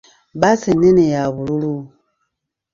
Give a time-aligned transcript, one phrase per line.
[0.35, 1.75] Bbaasi ennene ya bululu.